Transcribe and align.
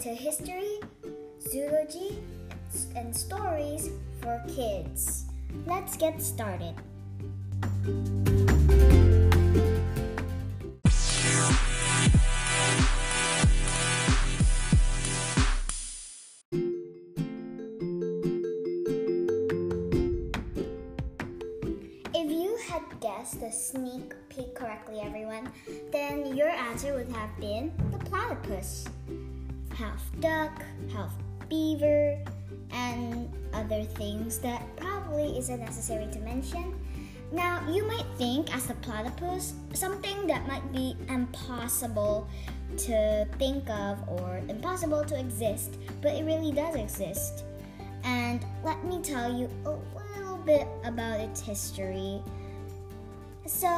to 0.00 0.14
history, 0.14 0.80
zoology, 1.42 2.18
and 2.96 3.14
stories 3.14 3.90
for 4.22 4.42
kids. 4.48 5.26
Let's 5.66 5.94
get 5.98 6.22
started. 6.22 6.74
If 22.14 22.30
you 22.30 22.56
had 22.66 22.82
guessed 23.00 23.40
the 23.40 23.50
sneak 23.50 24.14
peek 24.30 24.54
correctly, 24.54 25.00
everyone, 25.02 25.52
then 25.92 26.34
your 26.34 26.48
answer 26.48 26.94
would 26.94 27.08
have 27.12 27.38
been 27.38 27.70
the 27.92 27.98
platypus. 27.98 28.86
Half 29.80 30.20
duck, 30.20 30.62
half 30.92 31.10
beaver, 31.48 32.18
and 32.70 33.32
other 33.54 33.82
things 33.82 34.36
that 34.40 34.60
probably 34.76 35.38
isn't 35.38 35.58
necessary 35.58 36.06
to 36.12 36.18
mention. 36.18 36.78
Now, 37.32 37.66
you 37.66 37.86
might 37.86 38.04
think, 38.18 38.54
as 38.54 38.66
the 38.66 38.74
platypus, 38.74 39.54
something 39.72 40.26
that 40.26 40.46
might 40.46 40.70
be 40.70 40.96
impossible 41.08 42.28
to 42.76 43.26
think 43.38 43.70
of 43.70 44.06
or 44.06 44.42
impossible 44.50 45.02
to 45.02 45.18
exist, 45.18 45.78
but 46.02 46.12
it 46.12 46.26
really 46.26 46.52
does 46.52 46.74
exist. 46.74 47.44
And 48.04 48.44
let 48.62 48.84
me 48.84 49.00
tell 49.00 49.32
you 49.32 49.48
a 49.64 49.70
little 49.96 50.36
bit 50.44 50.68
about 50.84 51.20
its 51.20 51.40
history. 51.40 52.20
So, 53.46 53.68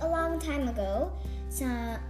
a 0.00 0.08
long 0.08 0.40
time 0.40 0.66
ago, 0.66 1.12
so 1.48 1.66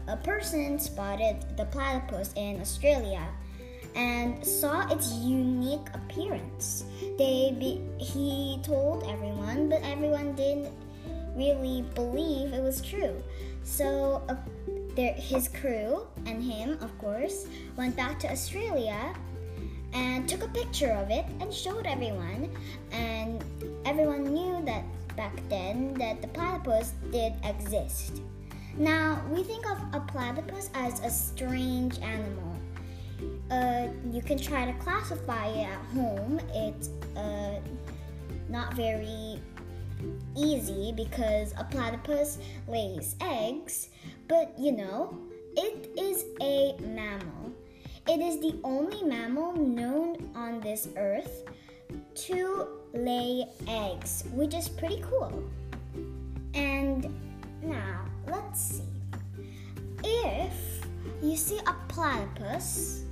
a 0.06 0.16
person 0.16 0.78
spotted 0.78 1.36
the 1.56 1.64
platypus 1.66 2.32
in 2.36 2.60
Australia 2.60 3.26
and 3.94 4.44
saw 4.44 4.86
its 4.88 5.12
unique 5.14 5.88
appearance. 5.94 6.84
They 7.18 7.54
be, 7.58 7.80
he 7.98 8.60
told 8.62 9.04
everyone, 9.04 9.68
but 9.68 9.82
everyone 9.82 10.34
didn't 10.34 10.72
really 11.34 11.82
believe 11.94 12.52
it 12.52 12.62
was 12.62 12.80
true. 12.82 13.22
So 13.62 14.22
uh, 14.28 14.36
his 14.96 15.48
crew 15.48 16.06
and 16.26 16.42
him, 16.42 16.78
of 16.80 16.96
course, 16.98 17.46
went 17.76 17.96
back 17.96 18.18
to 18.20 18.30
Australia 18.30 19.14
and 19.92 20.28
took 20.28 20.42
a 20.42 20.48
picture 20.48 20.92
of 20.92 21.10
it 21.10 21.24
and 21.40 21.52
showed 21.52 21.86
everyone. 21.86 22.50
And 22.92 23.44
everyone 23.84 24.24
knew 24.24 24.64
that 24.64 24.84
back 25.16 25.34
then 25.48 25.94
that 25.94 26.22
the 26.22 26.28
platypus 26.28 26.92
did 27.10 27.34
exist. 27.44 28.20
Now, 28.78 29.20
we 29.28 29.42
think 29.42 29.68
of 29.68 29.78
a 29.92 29.98
platypus 29.98 30.70
as 30.74 31.00
a 31.00 31.10
strange 31.10 31.98
animal. 31.98 32.56
Uh, 33.50 33.88
you 34.12 34.22
can 34.22 34.38
try 34.38 34.66
to 34.66 34.72
classify 34.74 35.48
it 35.48 35.66
at 35.66 35.80
home. 35.92 36.40
It's 36.54 36.90
uh, 37.16 37.58
not 38.48 38.74
very 38.74 39.40
easy 40.36 40.92
because 40.94 41.52
a 41.58 41.64
platypus 41.64 42.38
lays 42.68 43.16
eggs, 43.20 43.88
but 44.28 44.54
you 44.56 44.70
know, 44.70 45.18
it 45.56 45.90
is 45.98 46.26
a 46.40 46.76
mammal. 46.80 47.52
It 48.06 48.20
is 48.20 48.38
the 48.40 48.60
only 48.62 49.02
mammal 49.02 49.54
known 49.54 50.30
on 50.36 50.60
this 50.60 50.88
earth 50.96 51.42
to 52.14 52.68
lay 52.94 53.44
eggs, 53.66 54.22
which 54.32 54.54
is 54.54 54.68
pretty 54.68 55.02
cool. 55.02 55.42
And 56.54 56.97
see 61.48 61.58
a 61.66 61.74
platypus, 61.88 63.04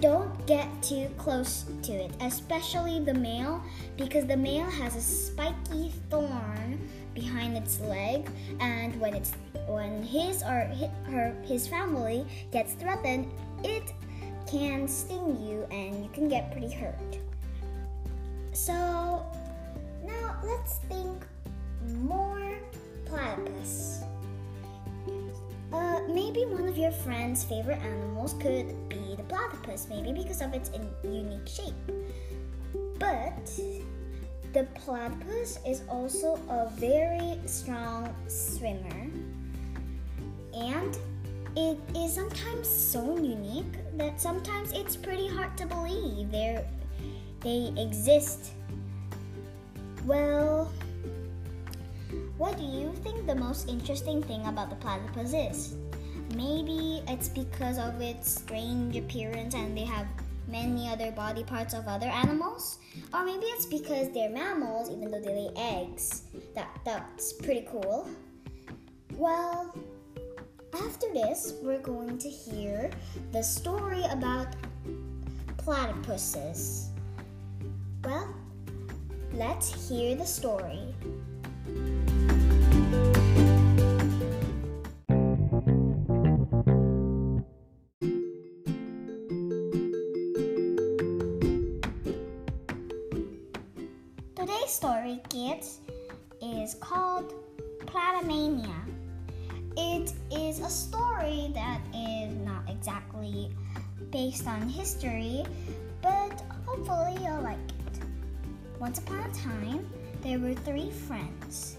don't 0.00 0.46
get 0.46 0.68
too 0.82 1.08
close 1.16 1.64
to 1.82 1.92
it, 1.92 2.10
especially 2.20 3.00
the 3.00 3.14
male, 3.14 3.62
because 3.96 4.26
the 4.26 4.36
male 4.36 4.68
has 4.68 4.96
a 4.96 5.00
spiky 5.00 5.92
thorn 6.10 6.78
behind 7.14 7.56
its 7.56 7.80
leg, 7.80 8.28
and 8.60 8.98
when 9.00 9.14
it's 9.14 9.32
when 9.66 10.02
his 10.02 10.42
or 10.42 10.70
her 11.06 11.34
his 11.46 11.66
family 11.66 12.26
gets 12.52 12.74
threatened, 12.74 13.26
it 13.64 13.94
can 14.46 14.86
sting 14.86 15.38
you 15.40 15.66
and 15.70 16.04
you 16.04 16.10
can 16.12 16.28
get 16.28 16.52
pretty 16.52 16.70
hurt. 16.70 17.18
So 18.52 19.24
now 20.04 20.38
let's 20.44 20.78
think 20.88 21.24
more 21.86 22.58
platypus. 23.06 24.02
Uh, 25.72 26.00
maybe 26.08 26.44
one 26.46 26.66
of 26.68 26.76
your 26.76 26.90
friend's 26.90 27.44
favorite 27.44 27.78
animals 27.78 28.34
could 28.34 28.88
be 28.88 29.14
the 29.16 29.22
platypus, 29.28 29.86
maybe 29.88 30.12
because 30.12 30.40
of 30.40 30.52
its 30.52 30.70
unique 31.04 31.46
shape. 31.46 31.74
But 32.98 33.50
the 34.52 34.66
platypus 34.74 35.58
is 35.66 35.82
also 35.88 36.34
a 36.48 36.68
very 36.76 37.38
strong 37.46 38.12
swimmer, 38.26 39.08
and 40.54 40.98
it 41.56 41.78
is 41.94 42.14
sometimes 42.14 42.68
so 42.68 43.16
unique 43.16 43.74
that 43.96 44.20
sometimes 44.20 44.72
it's 44.72 44.96
pretty 44.96 45.28
hard 45.28 45.56
to 45.58 45.66
believe 45.66 46.30
they 46.30 46.64
they 47.40 47.72
exist. 47.76 48.52
Well, 50.04 50.72
what 52.40 52.56
do 52.56 52.64
you 52.64 52.90
think 53.04 53.26
the 53.26 53.34
most 53.34 53.68
interesting 53.68 54.22
thing 54.22 54.46
about 54.46 54.70
the 54.70 54.76
platypus 54.76 55.34
is? 55.34 55.74
Maybe 56.34 57.02
it's 57.06 57.28
because 57.28 57.76
of 57.76 58.00
its 58.00 58.30
strange 58.40 58.96
appearance 58.96 59.54
and 59.54 59.76
they 59.76 59.84
have 59.84 60.06
many 60.48 60.88
other 60.88 61.10
body 61.10 61.44
parts 61.44 61.74
of 61.74 61.86
other 61.86 62.06
animals? 62.06 62.78
Or 63.12 63.26
maybe 63.26 63.44
it's 63.44 63.66
because 63.66 64.10
they're 64.14 64.30
mammals 64.30 64.88
even 64.88 65.10
though 65.10 65.20
they 65.20 65.34
lay 65.34 65.50
eggs. 65.54 66.22
That 66.54 66.80
that's 66.82 67.34
pretty 67.34 67.68
cool. 67.70 68.08
Well, 69.16 69.74
after 70.72 71.12
this, 71.12 71.52
we're 71.62 71.82
going 71.82 72.16
to 72.16 72.30
hear 72.30 72.90
the 73.32 73.42
story 73.42 74.02
about 74.10 74.46
platypuses. 75.58 76.86
Well, 78.02 78.34
let's 79.34 79.90
hear 79.90 80.16
the 80.16 80.24
story. 80.24 80.94
It 100.00 100.14
is 100.32 100.60
a 100.60 100.70
story 100.70 101.50
that 101.52 101.78
is 101.94 102.34
not 102.36 102.62
exactly 102.70 103.50
based 104.10 104.46
on 104.46 104.66
history, 104.66 105.44
but 106.00 106.42
hopefully 106.64 107.22
you'll 107.22 107.42
like 107.42 107.58
it. 107.68 108.00
Once 108.78 108.98
upon 108.98 109.20
a 109.20 109.34
time, 109.34 109.86
there 110.22 110.38
were 110.38 110.54
three 110.54 110.90
friends. 110.90 111.76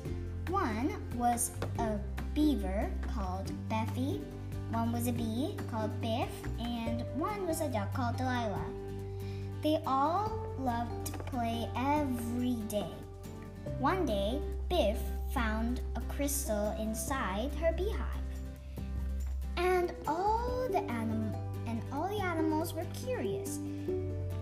One 0.50 0.94
was 1.16 1.50
a 1.80 1.98
beaver 2.36 2.92
called 3.12 3.52
Beffy, 3.70 4.22
one 4.70 4.92
was 4.92 5.08
a 5.08 5.14
bee 5.14 5.58
called 5.72 5.90
Biff, 6.00 6.30
and 6.60 7.04
one 7.16 7.48
was 7.48 7.62
a 7.62 7.70
duck 7.70 7.92
called 7.92 8.18
Delilah. 8.18 8.70
They 9.63 9.81
all 9.88 10.31
loved 10.60 11.07
to 11.07 11.18
play 11.24 11.68
every 11.75 12.54
day. 12.69 12.94
One 13.80 14.06
day, 14.06 14.40
Biff 14.69 15.00
found 15.33 15.81
a 15.95 16.01
crystal 16.13 16.75
inside 16.80 17.51
her 17.56 17.72
beehive. 17.74 18.07
And 19.57 19.94
all 20.07 20.68
the 20.69 20.83
anim- 20.89 21.36
and 21.68 21.81
all 21.92 22.07
the 22.07 22.22
animals 22.22 22.74
were 22.74 22.86
curious. 23.06 23.60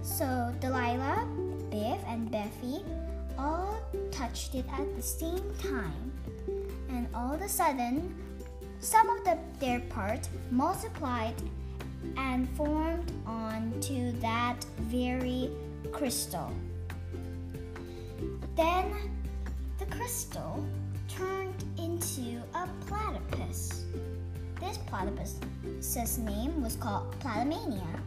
So 0.01 0.53
Delilah, 0.59 1.27
Biff, 1.69 2.01
and 2.07 2.31
Beffy 2.31 2.83
all 3.38 3.80
touched 4.12 4.56
it 4.56 4.65
at 4.71 4.95
the 4.95 5.01
same 5.01 5.53
time. 5.62 6.12
And 6.89 7.07
all 7.13 7.33
of 7.33 7.41
a 7.41 7.50
sudden, 7.50 8.15
some 8.80 9.09
of 9.09 9.24
the, 9.24 9.38
their 9.59 9.80
parts 9.81 10.30
multiplied 10.51 11.36
and 12.18 12.50
formed 12.51 13.12
onto 13.25 14.12
that 14.19 14.63
very 14.80 15.51
crystal. 15.91 16.51
Then 18.56 18.94
the 19.77 19.86
crystal 19.86 20.65
turned 21.09 21.63
into 21.77 22.41
a 22.53 22.67
platypus. 22.88 23.85
This 24.59 24.77
platypus's 24.88 26.17
name 26.17 26.61
was 26.61 26.75
called 26.75 27.13
Platymeia. 27.19 28.00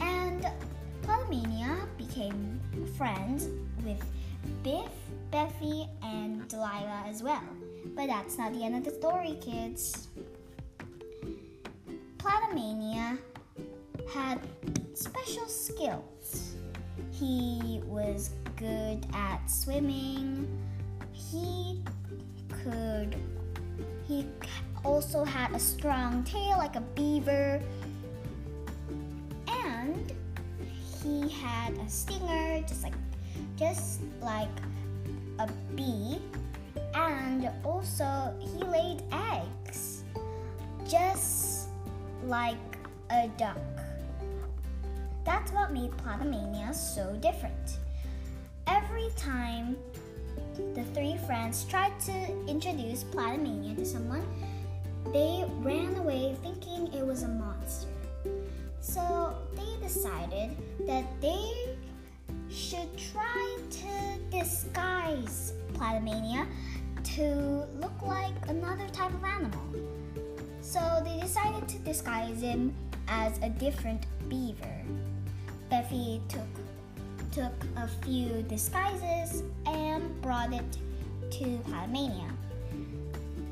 And 0.00 0.46
Platymeia 1.02 1.76
became 1.96 2.60
friends 2.96 3.48
with 3.84 4.02
Biff, 4.62 4.90
Beffy, 5.32 5.88
and 6.02 6.46
Delilah 6.48 7.04
as 7.06 7.22
well. 7.22 7.42
But 7.94 8.06
that's 8.08 8.38
not 8.38 8.52
the 8.52 8.64
end 8.64 8.76
of 8.76 8.84
the 8.84 8.90
story, 8.90 9.38
kids. 9.40 10.08
Platymeia 12.18 13.18
had 14.12 14.38
special 14.94 15.46
skills. 15.46 16.54
He 17.10 17.80
was 17.84 18.30
good 18.56 19.06
at 19.12 19.46
swimming. 19.50 20.46
He 21.12 21.82
could 22.62 23.16
he 24.06 24.26
also 24.84 25.24
had 25.24 25.52
a 25.52 25.58
strong 25.58 26.24
tail 26.24 26.58
like 26.58 26.76
a 26.76 26.80
beaver. 26.80 27.60
And 29.48 30.12
he 31.02 31.28
had 31.28 31.72
a 31.78 31.88
stinger 31.88 32.62
just 32.66 32.82
like 32.82 32.94
just 33.56 34.00
like 34.20 34.48
a 35.38 35.48
bee. 35.74 36.20
And 36.94 37.50
also 37.64 38.34
he 38.40 38.64
laid 38.64 39.02
eggs 39.12 40.04
just 40.88 41.68
like 42.24 42.56
a 43.10 43.28
duck. 43.38 43.58
That's 45.24 45.52
what 45.52 45.72
made 45.72 45.90
Platymania 45.92 46.74
so 46.74 47.16
different. 47.20 47.78
Every 48.66 49.08
time 49.16 49.76
the 50.74 50.84
three 50.94 51.16
friends 51.26 51.64
tried 51.64 51.98
to 52.00 52.12
introduce 52.46 53.04
Platymania 53.04 53.76
to 53.76 53.84
someone, 53.84 54.26
they 55.12 55.44
ran 55.60 55.96
away 55.96 56.36
thinking 56.42 56.92
it 56.92 57.04
was 57.04 57.22
a 57.22 57.28
monster. 57.28 57.88
So 58.80 59.34
they 59.54 59.86
decided 59.86 60.56
that 60.86 61.04
they 61.20 61.76
should 62.50 62.88
try 63.12 63.58
to 63.70 64.36
disguise 64.36 65.52
Platymania 65.74 66.46
to 67.16 67.66
look 67.80 68.00
like 68.02 68.34
another 68.48 68.88
type 68.88 69.12
of 69.12 69.24
animal. 69.24 69.62
So 70.60 70.80
they 71.04 71.18
decided 71.20 71.68
to 71.68 71.78
disguise 71.78 72.40
him 72.40 72.74
as 73.08 73.38
a 73.38 73.48
different 73.48 74.06
beaver. 74.28 74.82
Bephie 75.70 76.20
took 76.28 76.46
took 77.32 77.52
a 77.76 77.88
few 78.04 78.42
disguises 78.42 79.42
and 79.64 80.20
brought 80.20 80.52
it 80.52 80.76
to 81.30 81.44
Platymania 81.66 82.30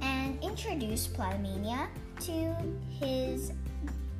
and 0.02 0.38
introduced 0.44 1.14
Platymania 1.14 1.88
to 2.20 2.54
his 3.00 3.52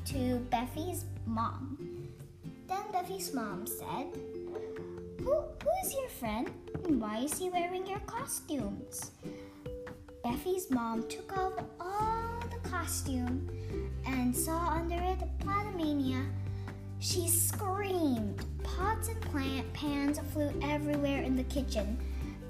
to 0.06 0.40
Bephie's 0.50 1.04
mom. 1.26 1.76
Then 2.66 2.82
Bephie's 2.90 3.34
mom 3.34 3.66
said, 3.66 4.06
who, 5.18 5.34
who 5.34 5.70
is 5.84 5.92
your 5.92 6.08
friend 6.08 6.50
and 6.84 6.98
why 6.98 7.18
is 7.18 7.38
he 7.38 7.50
wearing 7.50 7.86
your 7.86 8.00
costumes? 8.06 9.10
Bephie's 10.24 10.70
mom 10.70 11.06
took 11.08 11.36
off 11.36 11.52
all 11.78 12.40
the 12.50 12.68
costume 12.68 13.46
and 14.06 14.34
saw 14.34 14.70
under 14.70 14.94
it 14.94 15.18
Platymania. 15.40 16.24
She 16.98 17.28
screamed 17.28 17.49
Pots 17.49 17.49
and 17.49 17.49
flew 20.18 20.52
everywhere 20.62 21.22
in 21.22 21.36
the 21.36 21.44
kitchen 21.44 21.98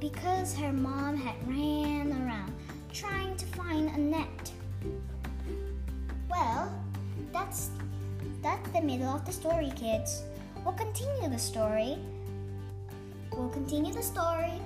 because 0.01 0.55
her 0.55 0.73
mom 0.73 1.17
had 1.17 1.37
ran 1.47 2.11
around 2.13 2.53
trying 2.93 3.37
to 3.37 3.47
find 3.47 3.89
a 3.91 4.01
net. 4.01 4.53
Well, 6.29 6.73
that's 7.33 7.71
that's 8.43 8.71
the 8.71 8.81
middle 8.81 9.09
of 9.09 9.25
the 9.27 9.33
story, 9.33 9.73
kids. 9.77 10.23
We'll 10.65 10.75
continue 10.75 11.29
the 11.29 11.39
story. 11.39 11.99
We'll 13.33 13.51
continue 13.51 13.93
the 13.93 14.03
story 14.03 14.61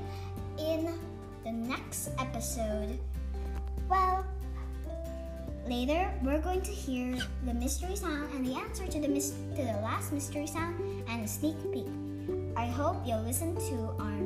in 0.59 0.93
the 1.45 1.53
next 1.53 2.11
episode. 2.19 2.99
Well, 3.89 4.25
Later, 5.67 6.13
we're 6.23 6.43
going 6.43 6.61
to 6.61 6.71
hear 6.71 7.17
the 7.47 7.55
mystery 7.55 7.97
sound 7.97 8.31
and 8.35 8.45
the 8.45 8.53
answer 8.53 8.87
to 8.87 9.01
the 9.01 9.09
mis- 9.09 9.33
to 9.57 9.63
the 9.63 9.81
last 9.81 10.13
mystery 10.13 10.47
sound 10.47 10.77
and 11.09 11.25
a 11.25 11.29
sneak 11.29 11.57
peek. 11.73 11.89
I 12.57 12.67
hope 12.67 12.97
you'll 13.05 13.23
listen 13.23 13.55
to 13.71 13.95
our 13.99 14.19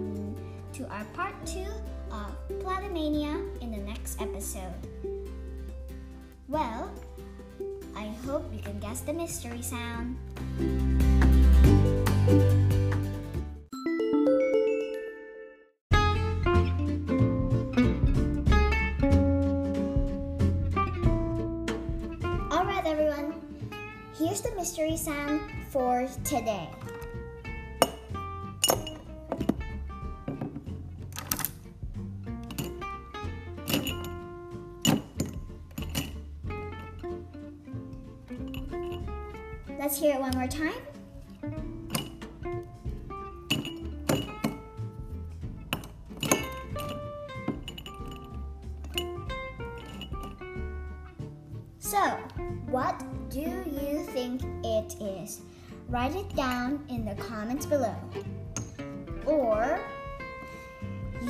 to 0.75 0.89
our 0.93 1.05
part 1.15 1.35
two 1.47 1.67
of 2.13 2.33
Platymania 2.61 3.35
in 3.61 3.71
the 3.71 3.79
next 3.79 4.21
episode. 4.21 4.75
Well, 6.47 6.91
I 7.97 8.09
hope 8.25 8.45
you 8.53 8.61
can 8.61 8.79
guess 8.79 9.01
the 9.01 9.13
mystery 9.13 9.63
sound. 9.63 10.17
Let's 39.89 40.01
hear 40.01 40.17
it 40.17 40.21
one 40.21 40.33
more 40.37 40.47
time. 40.47 40.75
So, 51.79 51.99
what 52.67 53.03
do 53.31 53.41
you 53.41 54.05
think 54.13 54.43
it 54.63 54.95
is? 55.01 55.41
Write 55.89 56.15
it 56.17 56.37
down 56.37 56.85
in 56.91 57.07
the 57.07 57.15
comments 57.15 57.65
below. 57.65 57.97
Or 59.25 59.81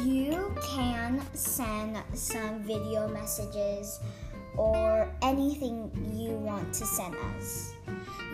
you 0.02 0.52
can 0.68 1.22
send 1.32 1.96
some 2.12 2.58
video 2.64 3.06
messages 3.06 4.00
or 4.56 5.08
anything 5.22 5.92
you 6.12 6.30
want 6.30 6.74
to 6.74 6.84
send 6.84 7.14
us. 7.36 7.77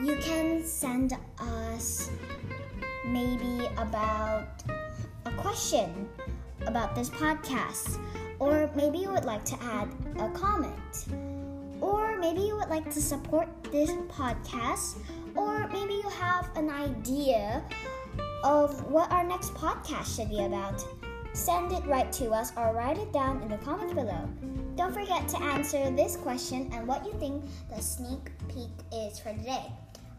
You 0.03 0.17
can 0.17 0.65
send 0.65 1.13
us 1.39 2.11
maybe 3.07 3.67
about 3.77 4.49
a 5.27 5.31
question 5.33 6.09
about 6.67 6.95
this 6.95 7.11
podcast, 7.11 7.99
or 8.39 8.71
maybe 8.75 8.99
you 8.99 9.11
would 9.11 9.25
like 9.25 9.45
to 9.45 9.63
add 9.63 9.89
a 10.19 10.29
comment 10.31 11.07
or 11.85 12.17
maybe 12.17 12.41
you 12.41 12.57
would 12.57 12.71
like 12.71 12.91
to 12.91 13.01
support 13.01 13.47
this 13.71 13.91
podcast, 14.09 14.97
or 15.35 15.69
maybe 15.69 15.93
you 15.93 16.09
have 16.09 16.49
an 16.57 16.71
idea 16.71 17.63
of 18.43 18.91
what 18.91 19.11
our 19.11 19.23
next 19.23 19.53
podcast 19.55 20.17
should 20.17 20.31
be 20.31 20.45
about. 20.45 20.83
Send 21.35 21.73
it 21.73 21.85
right 21.85 22.11
to 22.13 22.31
us 22.31 22.53
or 22.57 22.73
write 22.73 22.97
it 22.97 23.13
down 23.13 23.43
in 23.43 23.49
the 23.49 23.59
comments 23.59 23.93
below. 23.93 24.29
Don't 24.77 24.95
forget 24.95 25.29
to 25.29 25.43
answer 25.43 25.91
this 25.91 26.17
question 26.17 26.71
and 26.73 26.87
what 26.87 27.05
you 27.05 27.13
think 27.19 27.45
the 27.69 27.83
sneak 27.83 28.31
peek 28.49 28.71
is 28.93 29.19
for 29.19 29.33
today. 29.33 29.67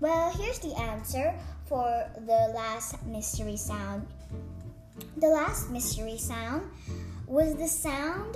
Well, 0.01 0.29
here's 0.31 0.59
the 0.59 0.75
answer 0.75 1.33
for 1.67 2.09
the 2.25 2.51
last 2.53 3.01
mystery 3.05 3.55
sound. 3.55 4.05
The 5.17 5.27
last 5.27 5.69
mystery 5.69 6.17
sound 6.17 6.69
was 7.27 7.55
the 7.55 7.67
sound 7.67 8.35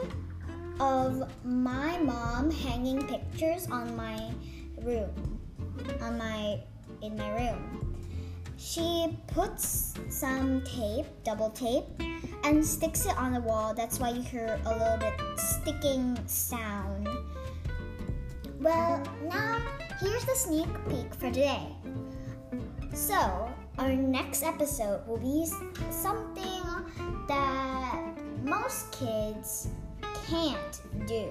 of 0.80 1.30
my 1.44 1.98
mom 1.98 2.50
hanging 2.50 3.06
pictures 3.06 3.68
on 3.70 3.96
my 3.98 4.32
room, 4.82 5.40
on 6.02 6.18
my 6.18 6.60
in 7.02 7.18
my 7.18 7.30
room. 7.36 7.96
She 8.58 9.18
puts 9.28 9.94
some 10.10 10.64
tape, 10.64 11.08
double 11.26 11.50
tape, 11.50 11.86
and 12.46 12.66
sticks 12.66 13.06
it 13.06 13.18
on 13.18 13.34
the 13.34 13.42
wall. 13.42 13.74
That's 13.74 14.00
why 14.00 14.10
you 14.12 14.22
hear 14.22 14.60
a 14.66 14.78
little 14.78 14.98
bit 14.98 15.14
sticking 15.38 16.18
sound. 16.26 17.08
Well, 18.60 19.04
now 19.24 19.62
here's 20.00 20.24
the 20.26 20.36
sneak 20.36 20.68
peek 20.88 21.14
for 21.14 21.28
today. 21.28 21.68
So, 22.94 23.50
our 23.78 23.92
next 23.92 24.44
episode 24.44 25.06
will 25.08 25.18
be 25.18 25.46
something 25.90 26.64
that 27.28 28.14
most 28.44 28.92
kids 28.94 29.68
can't 30.28 30.82
do. 31.06 31.28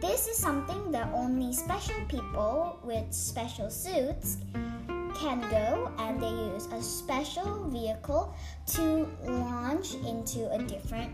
This 0.00 0.26
is 0.26 0.36
something 0.36 0.90
that 0.92 1.08
only 1.14 1.52
special 1.52 1.94
people 2.08 2.78
with 2.82 3.12
special 3.12 3.70
suits 3.70 4.38
can 5.14 5.40
go 5.50 5.92
and 5.98 6.20
they 6.20 6.28
use 6.28 6.66
a 6.72 6.82
special 6.82 7.68
vehicle 7.68 8.34
to 8.66 9.08
launch 9.24 9.94
into 9.94 10.50
a 10.50 10.58
different 10.58 11.12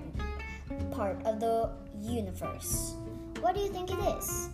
part 0.93 1.21
of 1.27 1.41
the 1.41 1.71
universe. 2.01 2.95
What 3.41 3.55
do 3.55 3.61
you 3.61 3.71
think 3.71 3.91
it 3.91 3.99
is? 4.19 4.49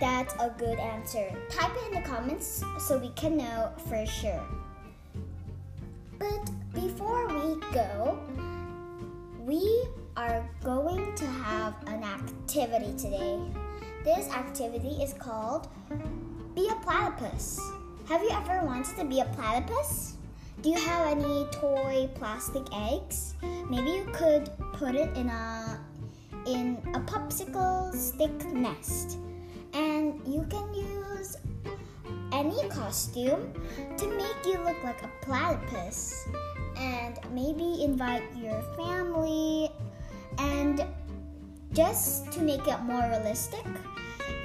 That's 0.00 0.34
a 0.34 0.54
good 0.56 0.78
answer. 0.78 1.30
Type 1.50 1.72
it 1.74 1.88
in 1.88 2.02
the 2.02 2.08
comments 2.08 2.62
so 2.78 2.98
we 2.98 3.10
can 3.10 3.36
know 3.36 3.72
for 3.88 4.06
sure. 4.06 4.44
But 6.18 6.50
before 6.72 7.26
we 7.26 7.60
go, 7.72 8.18
we 9.40 9.84
are 10.16 10.48
going 10.62 11.14
to 11.16 11.26
have 11.26 11.74
an 11.86 12.04
activity 12.04 12.92
today. 12.96 13.40
this 14.04 14.28
activity 14.30 15.02
is 15.02 15.12
called 15.14 15.68
Be 16.54 16.68
a 16.68 16.74
Platypus. 16.76 17.60
Have 18.08 18.22
you 18.22 18.30
ever 18.30 18.64
wanted 18.64 18.96
to 18.96 19.04
be 19.04 19.20
a 19.20 19.26
platypus? 19.26 20.14
Do 20.62 20.70
you 20.70 20.78
have 20.78 21.06
any 21.08 21.46
toy 21.52 22.08
plastic 22.14 22.64
eggs? 22.72 23.34
Maybe 23.68 23.90
you 23.90 24.08
could 24.12 24.50
put 24.74 24.94
it 24.94 25.14
in 25.16 25.28
a 25.28 25.78
in 26.46 26.78
a 26.94 27.00
popsicle 27.00 27.94
stick 27.94 28.44
nest. 28.52 29.18
And 29.72 30.20
you 30.26 30.46
can 30.48 30.72
use 30.74 31.36
any 32.32 32.68
costume 32.68 33.52
to 33.96 34.06
make 34.06 34.44
you 34.44 34.58
look 34.64 34.82
like 34.84 35.02
a 35.02 35.10
platypus. 35.22 36.26
And 36.76 37.18
maybe 37.32 37.82
invite 37.82 38.22
your 38.36 38.62
family 38.76 39.70
and 40.38 40.84
just 41.72 42.30
to 42.32 42.40
make 42.40 42.66
it 42.66 42.80
more 42.82 43.02
realistic, 43.08 43.64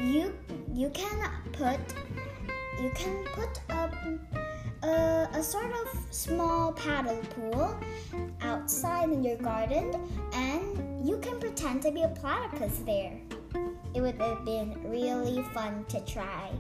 you 0.02 0.34
you 0.74 0.90
can 0.90 1.30
put 1.52 1.80
you 2.82 2.90
can 2.96 3.24
put 3.34 3.62
a, 3.70 3.92
a, 4.84 4.88
uh, 4.88 5.28
a 5.40 5.44
sort 5.44 5.72
of 5.72 5.88
small 6.12 6.74
paddle 6.74 7.22
pool 7.36 7.78
outside 8.42 9.10
in 9.10 9.24
your 9.24 9.38
garden 9.38 9.94
and 10.34 11.08
you 11.08 11.18
can 11.20 11.40
pretend 11.40 11.82
to 11.84 11.92
be 11.92 12.02
a 12.02 12.10
platypus 12.10 12.80
there. 12.80 13.14
It 13.94 14.02
would 14.02 14.20
have 14.20 14.44
been 14.44 14.90
really 14.90 15.44
fun 15.54 15.86
to 15.90 16.00
try. 16.06 16.52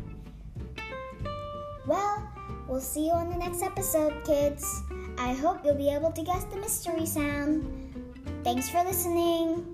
Well, 1.88 2.30
we'll 2.68 2.80
see 2.80 3.08
you 3.08 3.14
on 3.14 3.30
the 3.30 3.38
next 3.38 3.62
episode, 3.62 4.24
kids. 4.24 4.84
I 5.18 5.34
hope 5.34 5.66
you'll 5.66 5.76
be 5.76 5.90
able 5.90 6.12
to 6.12 6.24
guess 6.24 6.44
the 6.46 6.58
mystery 6.58 7.06
sound. 7.06 7.66
Thanks 8.44 8.70
for 8.70 8.84
listening. 8.84 9.73